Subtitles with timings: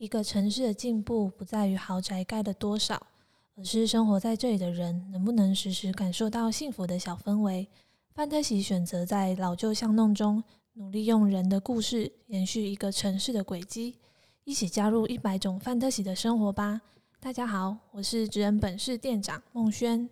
[0.00, 3.06] 一个城市的进步不在于豪宅盖了多少，
[3.54, 7.68] 而是生活在这里的人能不能时时感受到幸福的小氛围。
[8.14, 10.42] 范特喜选择在老旧巷弄中，
[10.72, 13.98] 努力用人的故事延续一个城市的轨迹，
[14.44, 16.80] 一起加入一百种范特喜的生活吧！
[17.20, 20.08] 大家好，我是职人本市店长孟轩。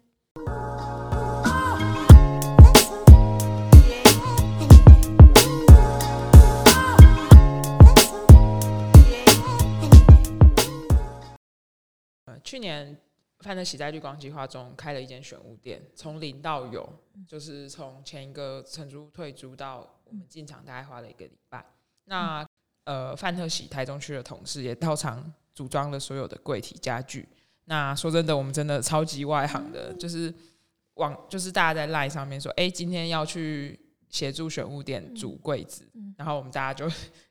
[12.48, 12.96] 去年
[13.40, 16.90] 范特喜在绿光计划中开了一间选物店，从零到有，
[17.26, 21.62] 就是从前一个承租退租到我们进场，大概花了一个礼拜。
[22.06, 22.46] 那
[22.84, 27.28] 呃，范特喜台中区的同事也到场组装了所有的柜体家具。
[27.66, 30.32] 那说真的，我们真的超级外行的，就是
[30.94, 36.90] 网就是大家在 LINE 上面说，哎、欸，今天要去协助选物店组柜子，然后我们大家就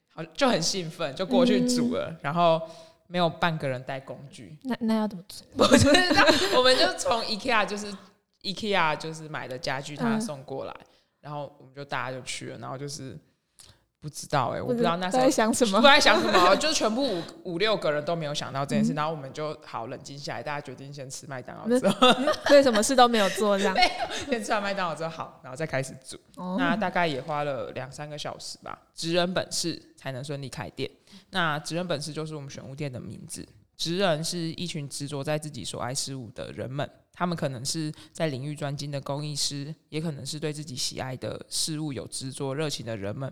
[0.10, 2.62] 好就很兴奋，就过去组了，然后。
[3.08, 5.46] 没有半个人带工具，那那要怎么做？
[5.58, 7.92] 我就是，我们就从 IKEA 就是
[8.44, 10.88] IKEA 就是买的家具，他送过来，嗯、
[11.22, 13.18] 然后我们就大家就去了，然后就是。
[14.08, 22.14] 不知道哎、欸，我不知道那时候在想什么，不在想什么， 就是全部五五六个人都没有想到这件事，嗯、然后我们就好冷静下来，大家决定先吃麦当劳之后，
[22.48, 23.76] 对，什么事都没有做，这样，
[24.30, 28.80] 先吃完麦当劳之后好，然后再开始煮，哦、那大概也花了两三个小时吧。
[28.96, 30.90] 职人本事才能顺利开店，
[31.32, 33.46] 那职人本事就是我们选物店的名字。
[33.78, 43.32] 职人是一群执着在自己所爱事物的人们，他们可能是在领域专精的工艺师，也可能是对自己喜爱的事物有执着热情的人们。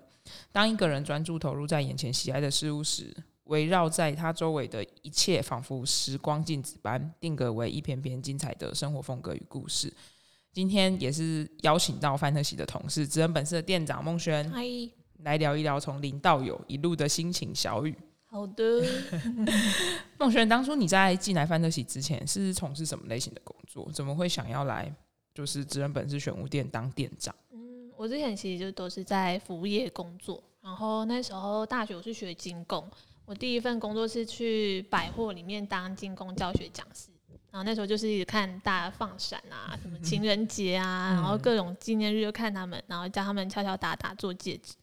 [0.51, 3.11] 当一个人专注投入在眼前喜爱的事物时，
[3.45, 9.91] 围绕在他周围的一切，仿佛时光静止般，定格为一篇篇精彩的生活风格与故事。
[10.53, 14.63] 今天也是邀请到范特喜的同事，职人本色的店长孟轩，嗨，
[15.23, 17.95] 来聊一聊从零到有一路的心情小语。
[18.35, 18.83] 好的，
[20.19, 23.89] 孟轩，当初你在进来范特喜之前是从事什么类型的工作？
[23.93, 24.93] 怎么会想要来
[25.33, 27.33] 就是职人本市选物店当店长？
[27.53, 32.85] 嗯，我之前其实就都是在服务业工作，然后那时候大学我是学金工，
[33.23, 37.07] 我第一份工作是去百货里面当金工教学讲师，
[37.51, 44.73] 然后那时候就是一直看大家放闪啊，什么情人节啊， 嗯、然后各种纪念日就看他们，然后教他们敲敲打打做戒指。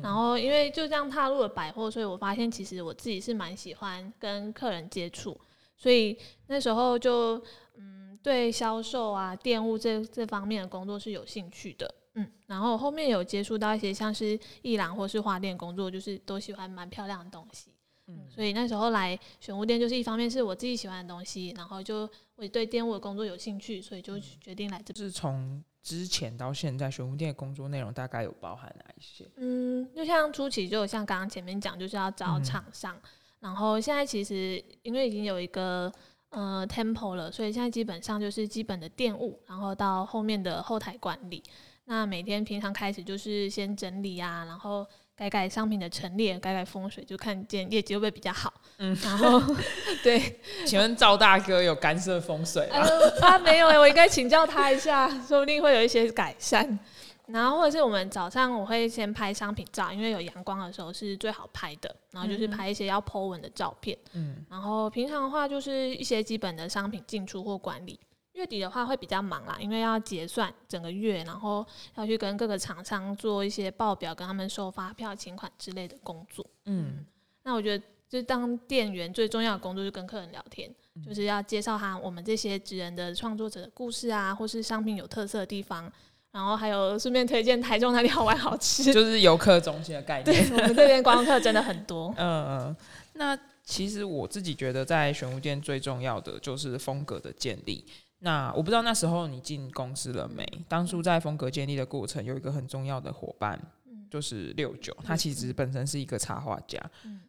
[0.00, 5.38] 然后，因为就这样踏入了百货，所以我发现其实我自己是蛮喜欢跟客人接触，
[5.76, 6.16] 所以
[6.46, 7.42] 那时候就
[7.76, 12.26] 嗯，对销售啊、店务这这方面的工作是有兴趣的，嗯。
[12.46, 17.70] 然后后面有接触到一些像是艺廊或是花店工作，就是都喜欢蛮漂亮的东西，
[18.06, 18.20] 嗯。
[18.30, 25.04] 所以那时候来选物店，就是一方面是我自己喜欢的东西，然后就我对店务的工作有兴趣，所以就决定来这边。
[25.06, 29.28] 是从之前到现在，玄武店的工作内容大概有包含哪一些？
[29.36, 32.94] 嗯，就像初期，就像刚刚前面讲，就是要找厂商。
[32.96, 33.10] 嗯、
[33.40, 35.92] 然后现在其实因为已经有一个
[36.30, 41.42] 呃 temple 了，所以现在基本上就是基本的店务，然后到后面的后台管理。
[41.84, 44.86] 那每天平常开始就是先整理啊，然后。
[45.14, 48.52] 改改商品的陈列，改改风水，就看见业绩会不会比较好。
[48.78, 49.40] 嗯，然后
[50.02, 52.78] 对，请问赵大哥有干涉风水吗？
[52.78, 56.78] 呃、他没有哎，我应该请教他一下，说不定会有一些改善。
[57.26, 61.94] 然后或者是我们早上我会先拍商品照，因为有阳光的时候是最好拍的。
[62.10, 63.96] 然后就是拍一些要 po 文的照片。
[64.12, 67.98] 嗯，然后平常的话就是一些基本的商品进出或管理。
[68.34, 71.64] 月底的话会比较忙啦，因为要结算整个月，然后
[71.96, 76.44] 要去跟各个厂商做一些报表，跟他们收发票、请款之类的工作。
[76.64, 77.04] 嗯，
[77.42, 85.92] 那我觉得，就当店员最重要的工作，就跟客人聊天，嗯、就是要介绍他我们这些职人的创作者的故事啊，或是商品有特色的地方，
[86.30, 90.48] 然后还有顺便推荐台中哪里好玩好吃， 就是游客中心的概 念。
[90.48, 92.14] 对，我们这边观光客真的很多。
[92.18, 92.76] 嗯嗯，
[93.12, 97.84] 那其实我自己觉得，在玄武店最重要的就是风格的建立。
[98.24, 100.46] 那我不知道那时候你进公司了没？
[100.68, 103.60] 当初在风格建立的过程，有一个很重要的伙伴，
[104.08, 106.80] 就是六九，他其实本身是一个插画家。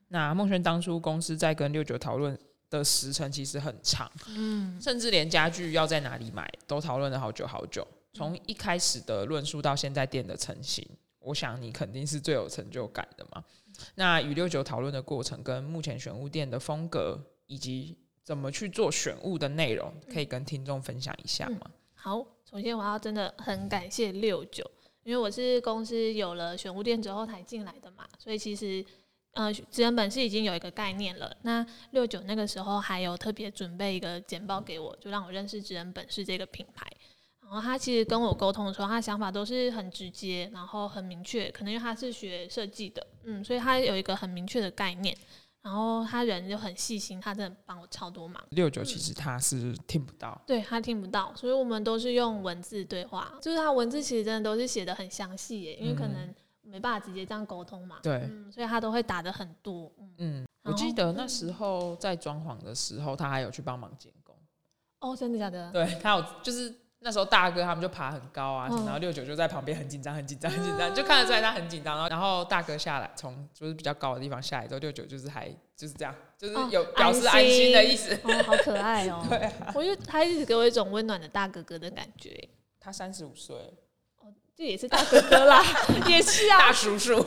[0.10, 2.38] 那孟轩当初公司在跟六九讨论
[2.70, 4.12] 的时程其实很长，
[4.80, 7.88] 甚至连家具要在哪里买都讨论了好久好久。
[8.14, 10.88] 从一开始的论述到现在店的成型，
[11.18, 13.44] 我想你肯定是最有成就感的嘛。
[13.96, 21.60] 那与六九讨论的过程，跟目前玄物店的风格以及怎么去做选物的内容，可以跟听众分享一下吗？
[21.66, 24.64] 嗯，好，首先我要真的很感谢六九，
[25.04, 28.86] 因为我是公司有了选物店之后才进来的嘛，所以其实
[29.34, 31.36] 呃，职人本是已经有一个概念了。
[31.42, 36.86] 那六九那个时候还有特别准备一个简报给我，就让我认识职人本是这个品牌。
[37.42, 41.52] 然后他其实跟我沟通的时候，他想法都是很直接，然后很明确。
[41.52, 45.16] 可能因为他是学设计的，嗯，所以他有一个很明确的概念。
[45.64, 48.44] 然后他人就很细心，他真的帮我超多忙。
[48.50, 58.00] 六九其实他是听不到，对，他听不到，所以我们都是用文字对话，就是他文字其实真的都是写的很详细耶，因为可能没办法直接这样沟通嘛。
[58.04, 59.90] 对、嗯，所以他都会打的很多。
[60.18, 64.36] 嗯，我记得那时候在装潢的时候，他还有去帮忙监工。
[65.00, 65.72] 哦，真的假的？
[65.72, 66.83] 对，他有就是。
[67.04, 71.96] 那时候大哥他们就爬很高啊，然后六九就在旁边很紧张，很紧张，很紧张，就看得出来他很紧张。
[71.98, 78.14] 然后，然后大哥下来，从就是比较高的地方下来之后，六九就是还就是这样，就是有表示安心的意思。
[78.24, 79.22] 哦，好可爱哦。
[79.28, 82.50] 对啊，我觉得他一直给我一种温暖的大哥哥的感觉。
[82.80, 83.56] 他三十五岁，
[84.20, 85.62] 哦，这也是大哥哥啦，
[86.08, 87.26] 也是啊，大叔叔，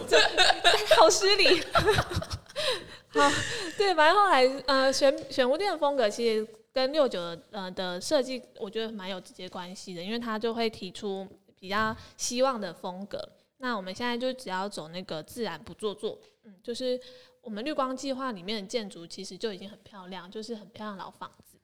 [0.98, 1.62] 好失礼。
[3.12, 3.30] 好，
[3.76, 6.46] 对，反正后来呃，选选物店的风格其实。
[6.76, 11.26] 跟六九的呃的设计，我觉得蛮有直接关系的，因为他就会提出
[11.58, 13.18] 比较希望的风格。
[13.56, 17.00] 那我们现在就只要走那个自然不做作，嗯，就是
[17.40, 21.56] 我们绿光计划里面的建筑其实就已经很漂亮，就是很漂亮的老房子。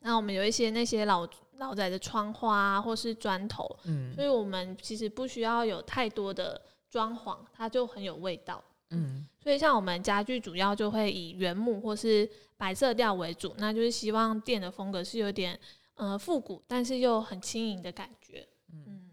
[0.00, 1.24] 那我们有一些那些老
[1.58, 6.60] 老宅的窗花或是砖头，嗯，所以我们其实不需要有太多的
[6.90, 8.60] 装潢，它就很有味道。
[8.92, 15.58] 嗯，所以像我们家具主要就会以原木或是白色调为主，那就是希望店的风格是有点
[15.94, 18.46] 呃复古，但是又很轻盈的感觉。
[18.72, 19.10] 嗯，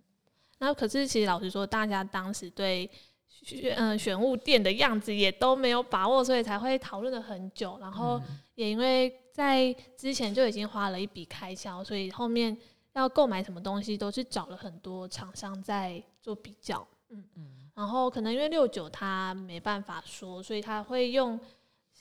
[0.59, 2.89] 那可是其实老实说，大家当时对
[3.27, 7.77] 选嗯、呃、选物店的样子也都没有把握，所以才会讨论了很久。
[7.79, 8.21] 然后
[8.55, 12.55] 也因为在之前就已经花了一笔开销，所以后面
[12.93, 16.85] 要购买什么东西都是找了很多厂商在做比较。
[17.09, 17.58] 嗯嗯。
[17.79, 21.39] 然后可能因为六九他没办法说，所以他会用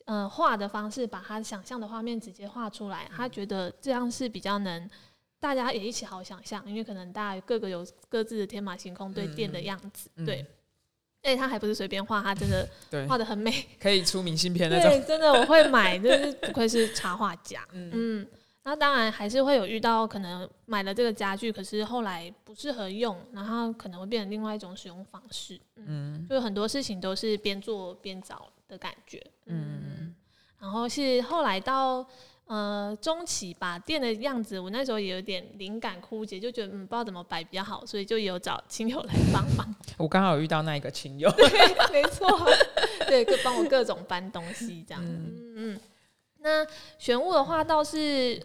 [0.07, 3.09] 呃画的方式把他想象的画面直接画出来。
[3.15, 4.91] 他觉得这样是比较能
[5.39, 10.45] 大家也一起好想象，因为可能大家各个有各自的天马行空对店的样子，嗯、对。
[11.23, 12.69] 哎，他还不是随便画，他真的
[13.07, 14.91] 画的很美，可以出明信片那种。
[14.91, 17.65] 对，真的我会买，就是不愧是插画家。
[17.73, 17.91] 嗯。
[17.95, 18.27] 嗯
[18.69, 25.59] 那当然还是会有遇到可能买了这个家具，可是后来不适合用，然后可能会变成另外一种使用方式。
[25.77, 29.25] 嗯，就很多事情都是边做边找的感觉。
[29.47, 30.15] 嗯，
[30.61, 32.07] 然后是后来到
[32.45, 39.75] 呃中期吧，店的样子，我那时候也有点灵感枯竭，就觉得嗯不知道怎么摆比较好，所以就有找亲友来帮忙。
[39.97, 41.49] 我刚好有遇到那一个亲友，对，
[41.91, 42.29] 没错，
[43.07, 45.03] 对，就帮我各种搬东西这样。
[45.03, 45.81] 嗯嗯，
[46.41, 46.67] 那
[46.99, 48.39] 玄物的话倒是。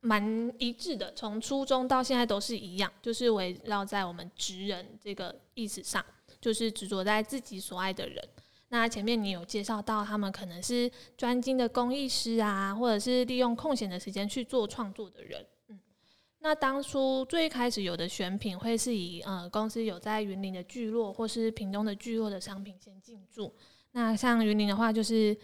[0.00, 6.04] 蛮一致的，从初中到现在都是一样，就是围绕在我们职人这个意思上，
[6.40, 8.26] 就是执着在自己所爱的人。
[8.68, 15.44] 那前面你有介绍到，他们可能是专精的工艺师啊，或者是利用空闲的时间去做创作的人。
[15.68, 15.78] 嗯，
[16.38, 23.54] 那当初最开始有的选品会是以呃公司有在云林的聚落或是屏东的聚落的商品先进驻。
[23.92, 25.36] 那像云林的话，就是。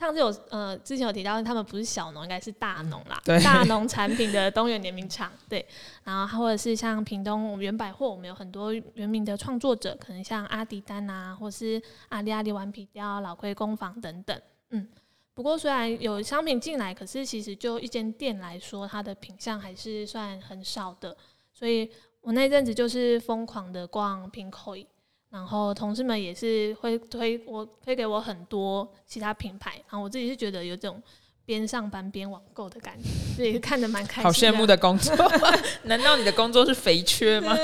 [0.00, 3.20] 像这种呃，之前有提到，他们不是小农，应该是大农啦。
[3.44, 5.64] 大农产品的东元联名厂，对。
[6.04, 14.40] 然后或者是像屏东原百货，我们有很多原名的创作者，可能像阿迪丹啊，或是阿里阿里顽皮雕、老龟工坊等等。
[14.70, 14.88] 嗯。
[15.34, 21.14] 不过虽然有商品进来，可是其实就一间店来说，它的品相还是算很少的。
[21.52, 21.90] 所以
[22.22, 24.86] 我那阵子就是疯狂的逛 Pinkoi。
[25.30, 31.00] 然后同事们也是会推我推给我很多其他品牌，然后我自己是觉得有这种
[31.46, 34.24] 边上班边网购的感觉，所以看着蛮开心。
[34.24, 35.14] 好羡慕的工作，
[35.84, 37.56] 难道你的工作是肥缺吗？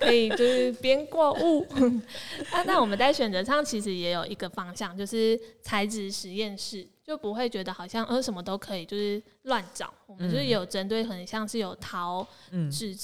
[0.00, 1.64] 可以就是边购物。
[2.50, 9.94] 啊，那我们在选择上其实也有一个方向，就是材质实验室，就不会觉得好像呃什么都可以，就是乱找。
[10.06, 12.28] 我们就是有针对很像是有陶、纸。
[12.50, 12.96] 嗯纸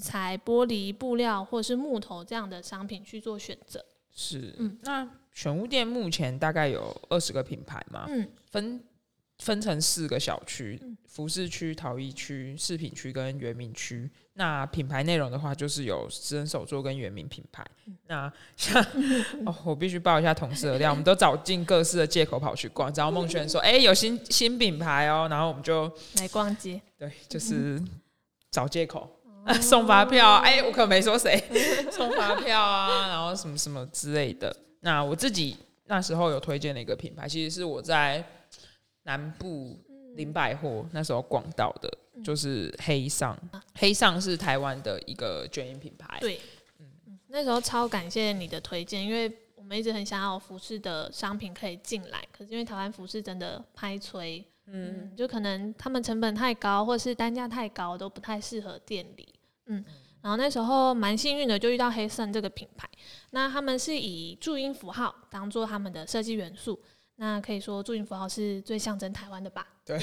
[0.00, 3.84] 材、玻璃、布料或者是木头这样的商品去做选择。
[4.10, 8.06] 是，嗯，那选物店目前大概有二十个品牌嘛？
[8.08, 8.82] 嗯，分
[9.38, 14.08] 分成四个小区：嗯、服饰区、陶艺区、饰品区跟原民区。
[14.34, 17.66] 那品牌内容的话，就是有私人手作跟原民品牌。
[17.86, 18.80] 嗯、那像
[19.44, 26.80] 哦，我必须爆一下同事的料，我们都找尽各式的借口跑去逛，然后孟轩说：“哎、欸，有新新品牌哦。”然后我们就来逛街。
[26.96, 27.82] 对，就是
[28.52, 29.20] 找借口。
[29.60, 31.36] 送发票，哎、欸，我可没说谁
[31.92, 34.54] 送发票啊，然后什么什么之类的。
[34.80, 38.24] 那我自己那时候有推荐的一个品牌，其实是我在
[39.02, 39.78] 南部
[40.16, 41.90] 林百货那时候逛到的，
[42.24, 43.38] 就是黑上。
[43.74, 46.18] 黑上是台湾的一个卷烟品牌。
[46.20, 46.40] 对，
[46.78, 54.42] 嗯，那时候超感谢你的推荐，因为我们一直很想要服饰的商品可以进来，可是因为台湾服饰真的拍催。
[54.66, 59.28] 嗯，就可能他们成本太高，或是单价太高，都不太适合店里。
[59.66, 59.84] 嗯，
[60.22, 62.88] 然后那时候蛮幸运的，就遇到黑盛这个品牌。
[63.30, 66.80] 那他们是以注音符号当做他们的设计元素。
[67.16, 69.64] 那可以说注音符号是最象征台湾的吧？
[69.84, 69.98] 对，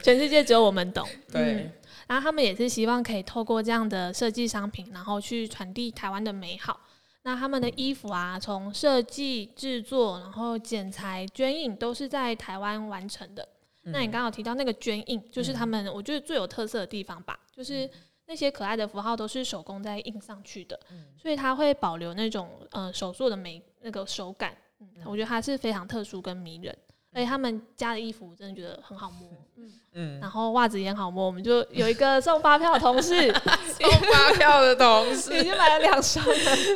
[0.00, 1.04] 全世界只有我们懂。
[1.32, 1.72] 对、嗯，
[2.06, 6.80] 然后他们也是希望可以透过这样的设计商品，然后去传递台湾的美好。
[7.24, 13.48] 那他们的衣服啊，从设计、制作，然后剪裁、捐印，都是在台湾完成的。
[13.82, 17.90] 嗯、那你刚好提到那个捐印，就是他们我觉得最有特色的地方吧，就是
[18.26, 24.56] 那些可爱的符号都是手工在印上去的，嗯、所以它会保留那种呃手做的美那个手感。
[24.80, 26.76] 嗯，我觉得它是非常特殊跟迷人。
[27.16, 33.32] 而且他们家的衣服我真的觉得很好摸， 嗯嗯，然后袜子也很好摸，我们就有一个 送发票的同事，
[33.70, 36.34] 送发票的同事已经买了两双了，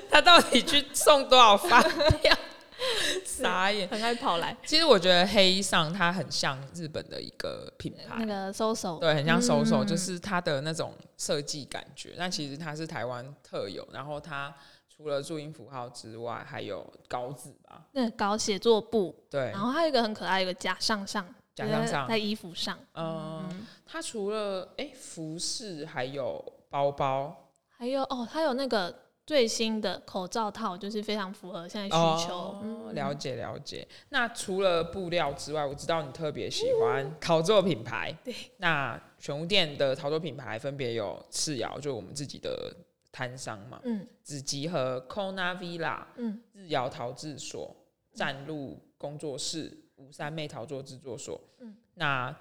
[0.08, 2.36] 他到底去送多少发票？
[3.24, 4.56] 傻眼，很爱跑来。
[4.64, 12.14] 其实我觉得黑上它很像日本的一个品牌，那个 SOSO，对，很像 SOSO，就是它的那种设计感觉。
[12.16, 14.54] 但其实它是台湾特有，然后它。
[15.00, 17.84] 除了注音符号之外，还有稿纸吧？
[17.92, 19.14] 那，稿写作簿。
[19.30, 22.76] 对，然后还有一个很可爱，一个假上上，假上上在衣服上。
[22.94, 28.92] 嗯，嗯它除了哎、欸、服饰，还有包包，还有哦，它有那个
[29.28, 32.34] 最新的口罩套，就是非常符合现在需求。
[32.34, 33.86] 哦嗯、了解了解。
[34.08, 38.10] 那除了布料之外，我知道你特别喜欢陶作品牌。
[38.24, 42.74] 对，那选物店的陶作品牌分别有赤窑，就我们自己的。
[43.10, 47.74] 摊商嘛，嗯，子集和 Kona Villa，嗯，日窑陶制所，
[48.14, 52.32] 站路工作室，吴三妹陶作制作所，嗯，那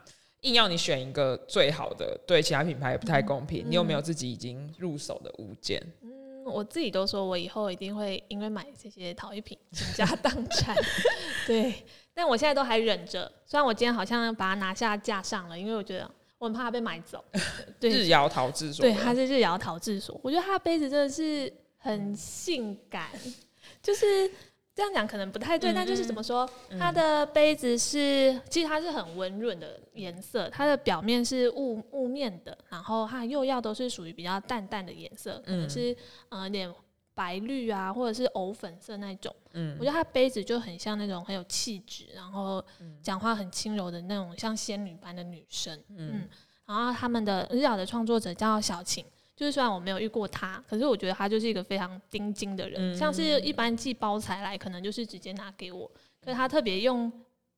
[0.41, 3.65] 硬要你选一个最好的，对其他品牌也不太公平。
[3.65, 5.81] 嗯、你有没有自己已经入手的物件？
[6.01, 6.11] 嗯，
[6.47, 10.75] 我自己都说我以后一定会因为买这些陶艺品倾家荡产，
[11.45, 13.31] 对，但我现在都还忍着。
[13.45, 16.09] 虽然我今天好像把它拿下架上了，因为我觉得。
[16.39, 17.25] 我很怕它被买走。
[17.79, 18.85] 对，日窑陶制所。
[18.85, 20.21] 对，它是日窑陶制所。
[20.23, 23.09] 我觉得它的杯子真的是很性感，
[23.81, 24.29] 就是
[24.77, 35.97] 这样讲可能不太对，嗯、但就是怎么说，嗯、它的杯子是其实它是很温润的颜色，它的表面是雾雾面的，然后它的釉药都是属于比较淡淡的颜色，可能是
[36.29, 36.73] 呃有点。
[37.17, 42.63] 白绿啊，或者是藕粉色那种，嗯，我觉得它杯子就很像那种很有气质，然后
[43.01, 46.29] 讲话很轻柔的那种像仙女般的女生，嗯，嗯，
[46.67, 49.03] 然后他们的日窑的创作者叫小晴，
[49.37, 55.89] 就是虽然我没有遇过他，可是我觉得他就是一个非常钉金的人，嗯，像是一般寄包材来，可能就是直接拿给我，
[56.19, 57.09] 可是他特别用。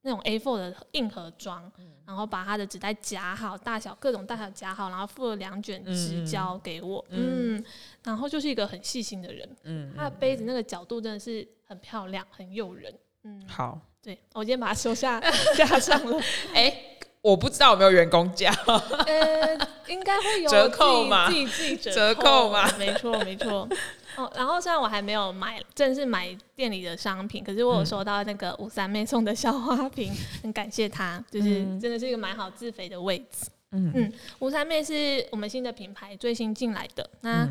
[0.01, 7.65] 那种 A4 的硬盒装，嗯、然后把他的纸袋夹好，大小各种大小夹好，然后附了两卷纸胶给我，嗯，嗯，
[8.05, 15.19] 然后就是一个很细心的人，嗯，他的杯子那个角度真的是很漂亮，很诱人，嗯，好，对，我今天把它收下
[15.57, 16.17] 架上了，
[16.53, 21.27] 哎、欸，我不知道有没有员工价，呃，应该会有 折扣嘛？
[21.27, 22.65] 自己自己折扣嘛？
[22.77, 23.67] 没错，没错。
[24.15, 33.49] 哦，然后虽然我还没有买正式买店里的商品，可是我有收到那个吴三妹送的小花瓶，很感谢她，就是真的是一个买好自肥的位置。
[33.71, 37.07] 嗯嗯，吴三妹是我们新的品牌，最新进来的。
[37.21, 37.43] 那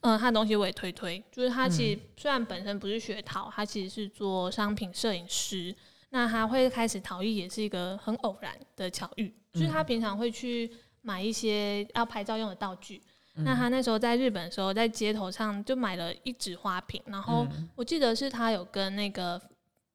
[0.00, 5.72] 嗯，她、呃、的东西我也推推，就是她其实虽然本身不是学陶，她其实是做商品摄影师。
[6.14, 13.02] 那他会开始逃逸也是一个很偶然的巧遇，就是他平常会去买一些要拍照用的道具。
[13.36, 19.40] 那他那时候在日本的时候，在街头上就买了一纸花瓶，然后我记得是他有跟那个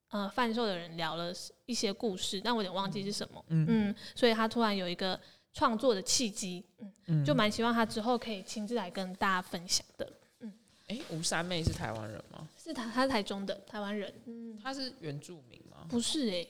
[0.09, 1.31] 呃贩售的人聊了
[1.67, 3.45] 一些故事，但我有点忘记是什么。
[3.49, 5.19] 嗯，嗯，所以他突然有一个
[5.53, 6.65] 创作的契机，
[7.05, 10.11] 嗯，就蛮希望他之后可以亲自来跟大家分享的。
[10.87, 12.47] 嗯，哎、欸，吴三妹是台湾人吗？
[12.57, 14.13] 是她，她是台中的台湾人。
[14.25, 15.85] 嗯，她是原住民吗？
[15.89, 16.49] 不是哎、欸，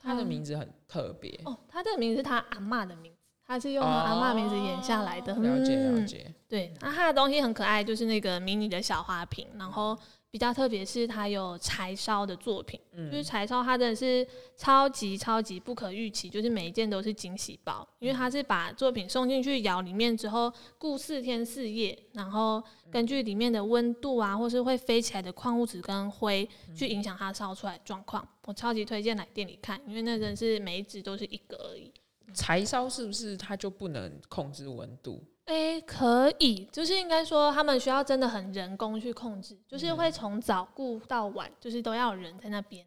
[0.00, 1.40] 他的名字很特别。
[1.44, 3.18] 哦，她的名字是她阿嬷的名字。
[3.46, 6.34] 她是用阿嬷名字演下来的，哦、了解了解。
[6.48, 9.96] 对，那她的东西很可爱，就是那个迷你的小花瓶，然后
[10.30, 28.26] 比较特别是他有柴烧的作品，嗯、就是柴烧它真的是超级超级不可预期，就是每一件都是惊喜包，因为他是把作品送进去窑里面之后，顾四天四夜，然后根据里面的温度啊，或是会飞起来的矿物质跟灰去影响它烧出来状况。
[28.44, 31.90] 我超级推荐来店里看，因为那真的是每一只都是一个而已。
[32.34, 35.24] 柴烧是不是它就不能控制温度？
[35.46, 42.84] 诶、欸，可以，就是应该说他们需要真的很人工去控制，就是会从早顾到晚，就是都要有人在那边。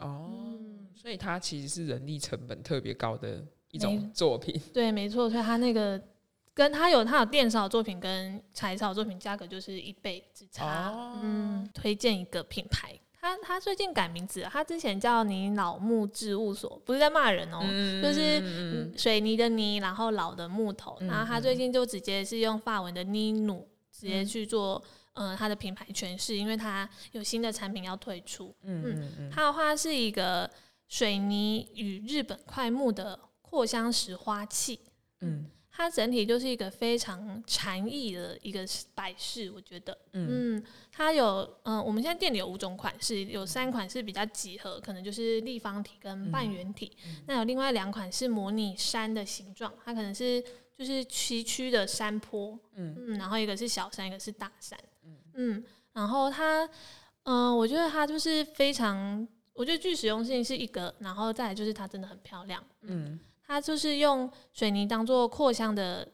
[0.00, 4.58] 哦，嗯、所以它其实是人力成本特别高的一种作品。
[4.72, 6.00] 对，没错，所以它那个
[6.54, 10.90] 跟它有它有电烧作品跟柴烧作品价格就是一倍之差。
[10.90, 12.98] 哦、嗯，推荐一个品牌。
[13.20, 24.82] 他他最近改名字，他之前叫你老木置物所，不是在骂人哦、喔，嗯、就是水泥的泥，然后老的木头，嗯、然后他最近就直接是用法文的尼努直接去做，
[25.14, 30.48] 嗯，他的品牌诠释，因为他有新的产品要推出，嗯嗯，他的话是一个
[30.86, 34.80] 水泥与日本块木的扩香石花器。
[35.20, 35.50] 嗯。
[35.78, 38.66] 它整体就是一个非常禅意的一个
[38.96, 50.42] 摆饰，我觉得，嗯，嗯，它有，嗯、呃，我们现在店里有五种款式，有三款是比较几何，可能就是立方体跟半圆体，嗯、那有另外两款是模拟山的形状，它可能是
[50.76, 56.64] 就是崎岖的山坡，嗯，嗯，然后一个是小山，一个是大山，嗯，嗯，然后它，
[57.22, 63.04] 嗯、呃，我觉得它就是非常，我觉得具实用性是一个，然后再来就是它真的很漂亮，嗯。
[63.12, 66.06] 嗯它就是用水泥当做扩香的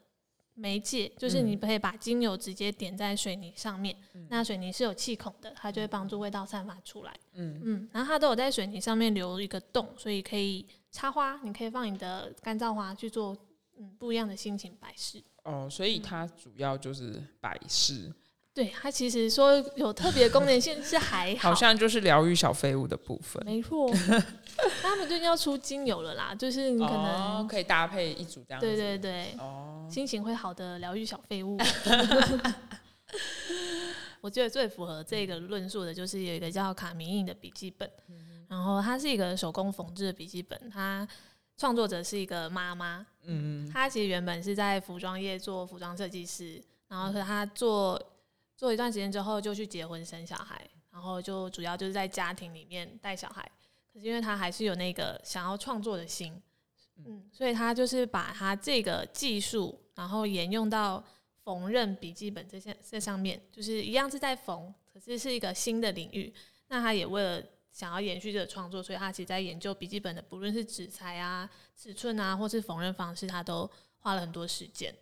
[0.55, 7.13] 媒介，就是你可以把精油直接点在水泥上面，嗯、那水泥是有气孔的，它就会帮助味道散发出来。
[7.33, 13.37] 嗯嗯，然后它都有在水泥上面留一个洞，所以可以插花，你可以放你的干燥花去做
[13.77, 15.21] 嗯不一样的心情摆饰。
[15.43, 18.15] 哦，所以它主要就是摆饰。
[18.55, 23.45] 对，它其实说有特别功能性是还 好，好像就是疗愈小废物的部分。
[23.45, 23.91] 没错，
[24.81, 28.67] 他们最近要出精油了啦，就是你可能、哦、可以搭配一组这样子。
[28.69, 31.59] 对对对，哦，心情会好的疗愈小废物。
[34.21, 41.05] 我觉得最符合这个论述的就是有一个叫卡米印的笔记本，嗯、然后它是一个手工缝制的笔记本，它
[41.57, 48.01] 创作者是一个妈妈，嗯，她其实原本是在服装业做服装设计师，然后是她做。
[48.57, 53.51] 做一段时间之后就去结婚生小孩，然后就主要就是在家庭里面带小孩。
[53.93, 56.41] 可是因为他还是有那个想要创作的心，
[56.97, 61.05] 嗯，所以他就是把他这个技术，然后沿用到
[61.43, 66.35] 缝纫笔记本这些这上面，就是一样是在缝，可是是一个新的领域。
[66.69, 74.93] 那他也为了想要延续这个创作，所以他其实在研究笔记本的不论是纸材啊、尺寸啊，或是缝纫方式，他都花了很多时间。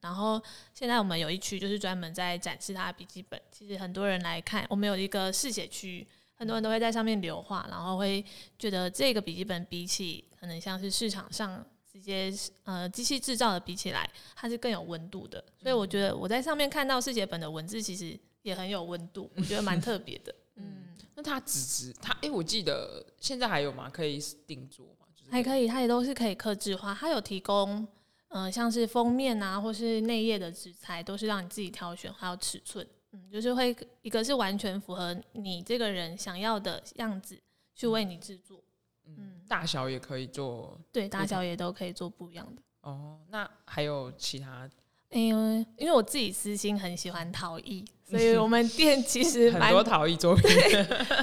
[0.00, 0.42] 然后
[0.74, 3.40] 现在我们有一区就是专门在展示他的笔记本。
[3.50, 8.24] 其实很多人来看，我们有一个试写区，很多人都会在上面留话，然后会
[8.58, 12.32] 觉得这个笔记本比起可能像是市场上直接
[12.64, 15.42] 呃机器制造的比起来，它是更有温度的。
[15.60, 20.34] 所以我觉得我在上面看到试写本的文字，其实也很有温度，我觉得蛮特别的。
[20.56, 23.88] 嗯，那它纸质，它哎，我记得现在还有吗？
[23.88, 25.06] 可以定做吗？
[25.14, 27.86] 就是、还可以，它也都是可以刻制化，它有提供。
[28.32, 37.38] 嗯、呃，像是封面啊，或是内页的纸材，都是让你自己挑选，还有尺寸，嗯，就是会一个是完全符合你这个人想要的样子
[37.74, 38.62] 去为你制作，
[39.04, 42.62] 嗯，大小也可以做，对，大小也都可以做不一样的。
[42.80, 44.68] 哦，那还有其他？
[45.10, 50.50] 因为因为我自己私心很喜欢陶艺，所以我们店其实 很多陶艺作品，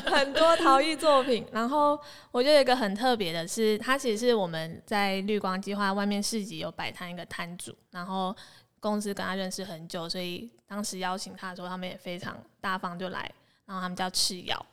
[0.06, 1.46] 很多陶艺作品。
[1.52, 2.00] 然后
[2.32, 8.36] 我觉得有一个很特别的是，它其实是我们在绿光计划外面市集有摆摊一个摊主，然后
[8.80, 13.32] 公司跟他认识很久，所以当时邀请他的时候，他们也非常大方就来。
[13.66, 14.66] 然后他们叫赤窑，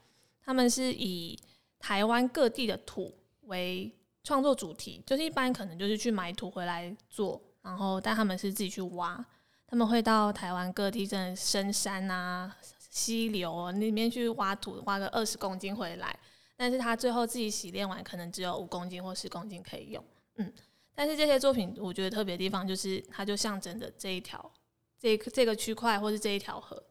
[0.43, 1.39] 他们是以
[1.79, 3.93] 台湾各地的土为
[4.25, 7.41] 创作主题，就是一般可能就是去买土回来做。
[7.63, 9.23] 然后，但他们是自己去挖，
[9.69, 12.57] 他们会到台湾各地，真的深山啊、
[12.91, 16.19] 溪流啊那边去挖土，挖个二十公斤回来。
[16.57, 20.03] 但是他最后自己洗炼完，可能只有五公斤或十公斤可以用。
[20.37, 20.53] 嗯，
[20.95, 24.51] 但是这些作品，我觉得特别的地方就是，它就象征着这一条、
[24.99, 26.83] 这这个区块，或是这一条河，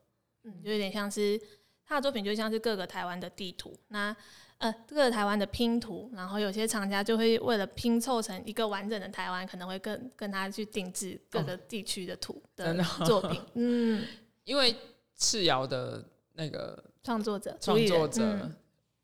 [0.43, 1.41] 嗯，就有点像是
[1.83, 3.75] 他的作品，就像是各个台湾的地图。
[3.87, 4.15] 那
[4.57, 13.39] 呃，这个台湾的拼图，然后有些厂家就会为了拼凑成一个完整的台湾，可能会跟跟他去定制各个地区的图的作品。
[13.41, 14.05] 哦、嗯，
[14.43, 14.75] 因为
[15.17, 18.51] 赤窑的那个创作者，创作者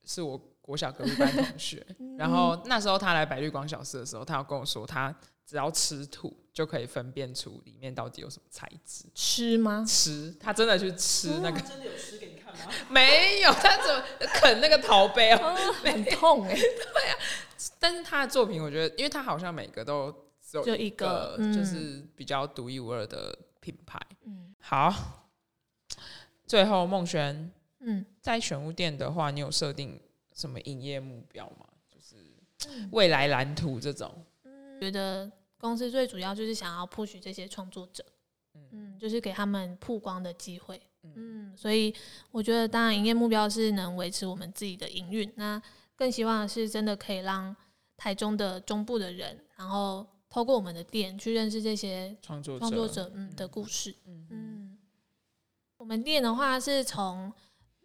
[0.05, 5.15] 是我国小隔壁班同学， 嗯、然后那时候他来白绿光小事的时候，他要跟我说他。
[5.43, 9.03] 只要吃土就可以分辨出里面到底有什么材质。
[9.13, 9.83] 吃吗？
[9.85, 11.59] 吃，他真的去吃那个。
[11.59, 12.30] 真的有吃给你看吗？
[12.89, 16.53] 没有，他怎么啃那个陶杯哦， 哦很痛哎。
[16.55, 17.17] 对啊，
[17.79, 20.11] 但是他的作品，我觉得，因为他好像每个都
[20.41, 23.99] 只有一个，就是比较独一无二的品牌。
[24.25, 24.93] 嗯，好。
[26.45, 29.99] 最后，孟轩，嗯，在选物店的话，你有设定
[30.33, 31.65] 什么营业目标吗？
[31.89, 32.17] 就是
[32.91, 34.25] 未来蓝图这种。
[34.43, 35.31] 嗯，觉得。
[35.61, 38.03] 公司最主要就是想要 push 这些创作者，
[38.71, 40.81] 嗯，就是给他们曝光的机会，
[41.15, 41.93] 嗯，所以
[42.31, 45.61] 我觉得当然营业目标是能维持我们自己的营运，那
[45.95, 47.55] 更希望的是真的可以让
[47.97, 54.27] 台中的中部的人，然后透过我们的店去认识这些创作创作者嗯的故事，嗯。
[54.29, 54.77] 嗯，
[55.77, 57.31] 我们店的话是从。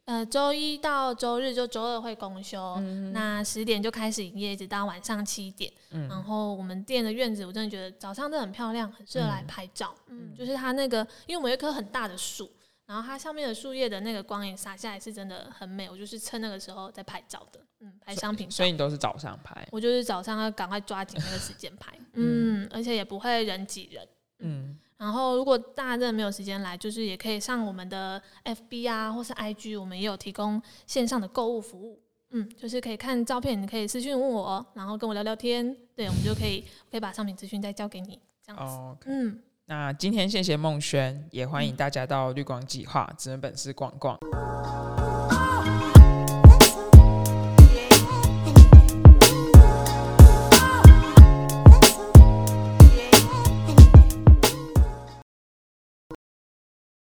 [0.06, 5.68] 呃，周一到周日就周二会公休，嗯、那十点就开始营业，一直到晚上七点。
[5.90, 9.92] 嗯、然后我们店的院子，我真的觉得早上真的很漂亮，很适合来拍照。
[10.06, 10.36] 嗯，嗯。
[10.36, 12.48] 就是它那个，因为我们有一棵很大的树，
[12.86, 18.56] 然后它上面的树叶的那个光影洒下来是真的很美，我就是趁那个时候在拍照的，嗯，拍商品照。
[18.56, 19.66] 所以你都是早上拍？
[19.72, 24.78] 我就是早上要赶快抓紧那个时间拍，嗯，嗯，而且也不会人挤人，嗯。
[24.98, 38.96] 然后如果大家真的没有时间来，就是也可以上我们的 FB 啊，或是 IG，我们也有提供线上的购物服务，嗯，就是可以看照片，你可以私讯问我，然后跟我聊聊天，对，我们就可以可以把商品资讯再交给你，这样子，oh.
[39.04, 39.42] 嗯。
[39.68, 44.16] 那今天谢谢孟轩，也欢迎大家到绿光计划职人本事逛逛。